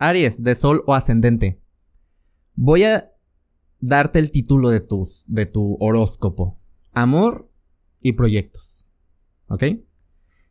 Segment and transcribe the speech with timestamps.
[0.00, 1.60] Aries, de Sol o ascendente.
[2.54, 3.12] Voy a
[3.80, 6.58] darte el título de, tus, de tu horóscopo.
[6.92, 7.52] Amor
[8.00, 8.88] y proyectos.
[9.48, 9.64] ¿Ok?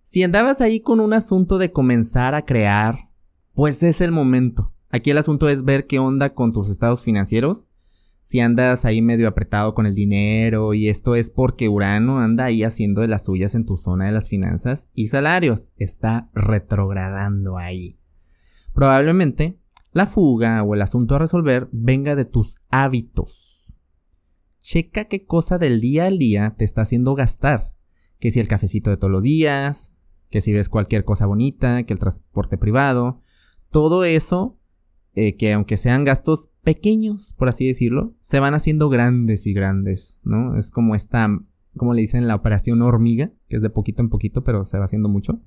[0.03, 3.09] Si andabas ahí con un asunto de comenzar a crear,
[3.53, 4.71] pues es el momento.
[4.89, 7.71] Aquí el asunto es ver qué onda con tus estados financieros.
[8.21, 12.63] Si andas ahí medio apretado con el dinero y esto es porque Urano anda ahí
[12.63, 15.73] haciendo de las suyas en tu zona de las finanzas y salarios.
[15.75, 17.98] Está retrogradando ahí.
[18.79, 19.59] Probablemente
[19.91, 23.75] la fuga o el asunto a resolver venga de tus hábitos.
[24.61, 27.73] Checa qué cosa del día al día te está haciendo gastar.
[28.19, 29.97] Que si el cafecito de todos los días,
[30.29, 33.21] que si ves cualquier cosa bonita, que el transporte privado.
[33.69, 34.57] Todo eso,
[35.13, 40.21] eh, que aunque sean gastos pequeños, por así decirlo, se van haciendo grandes y grandes,
[40.23, 40.55] ¿no?
[40.55, 41.27] Es como esta,
[41.75, 44.85] como le dicen, la operación hormiga, que es de poquito en poquito, pero se va
[44.85, 45.41] haciendo mucho.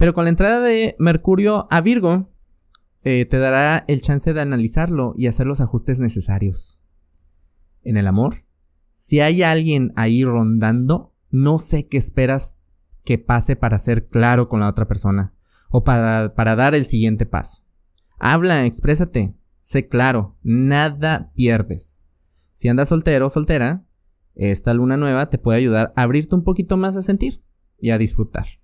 [0.00, 2.30] Pero con la entrada de Mercurio a Virgo,
[3.02, 6.80] eh, te dará el chance de analizarlo y hacer los ajustes necesarios.
[7.82, 8.46] En el amor,
[8.92, 12.58] si hay alguien ahí rondando, no sé qué esperas
[13.04, 15.34] que pase para ser claro con la otra persona
[15.68, 17.62] o para, para dar el siguiente paso.
[18.18, 22.06] Habla, exprésate, sé claro, nada pierdes.
[22.54, 23.84] Si andas soltero o soltera,
[24.34, 27.44] esta luna nueva te puede ayudar a abrirte un poquito más a sentir
[27.78, 28.59] y a disfrutar.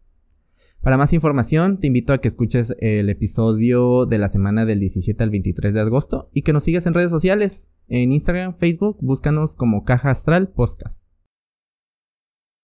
[0.87, 5.21] Para más información, te invito a que escuches el episodio de la semana del 17
[5.25, 7.69] al 23 de agosto y que nos sigas en redes sociales.
[7.89, 11.09] En Instagram, Facebook, búscanos como Caja Astral Podcast.